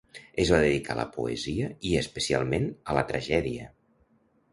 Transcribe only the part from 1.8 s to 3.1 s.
i especialment a la